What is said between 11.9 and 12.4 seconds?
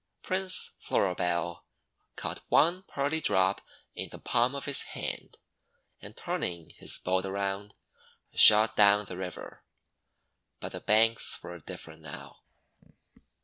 now.